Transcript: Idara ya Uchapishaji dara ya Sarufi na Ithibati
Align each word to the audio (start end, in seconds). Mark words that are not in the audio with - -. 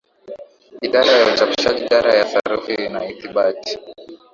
Idara 0.81 1.11
ya 1.17 1.25
Uchapishaji 1.33 1.87
dara 1.87 2.13
ya 2.15 2.25
Sarufi 2.27 2.89
na 2.89 3.09
Ithibati 3.09 3.79